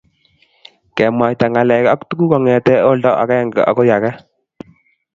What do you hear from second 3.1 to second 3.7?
agenge